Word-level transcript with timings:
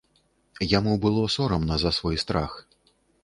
Яму 0.77 0.93
было 1.03 1.21
сорамна 1.35 1.77
за 1.83 1.91
свой 1.99 2.15
страх. 2.25 2.59